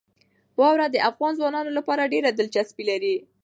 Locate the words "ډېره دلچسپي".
2.13-2.83